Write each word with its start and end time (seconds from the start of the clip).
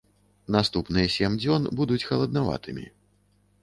Наступныя 0.55 1.11
сем 1.17 1.37
дзён 1.43 1.69
будуць 1.83 2.01
халаднаватымі. 2.09 2.85